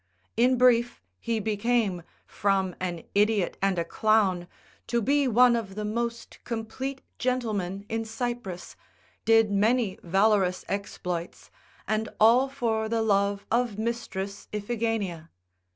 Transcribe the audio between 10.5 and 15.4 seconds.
exploits, and all for the love of mistress Iphigenia.